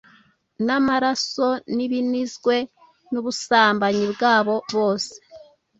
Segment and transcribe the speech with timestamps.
[0.65, 2.55] n’amaraso, n’ibinizwe
[3.11, 5.13] n’ubusambanyi bwabo bose